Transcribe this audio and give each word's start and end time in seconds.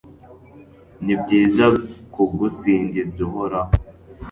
Ni 1.03 1.13
byiza 1.21 1.65
kugusingiza 2.13 3.17
Uhoraho 3.27 3.71